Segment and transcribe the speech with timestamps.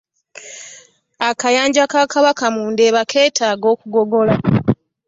[1.29, 4.33] Akayanja ka Kabaka mu Ndeeba keetaaga kugogola.